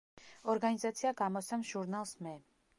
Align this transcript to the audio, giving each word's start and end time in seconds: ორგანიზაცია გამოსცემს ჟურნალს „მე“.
ორგანიზაცია 0.53 1.13
გამოსცემს 1.21 1.71
ჟურნალს 1.75 2.19
„მე“. 2.27 2.37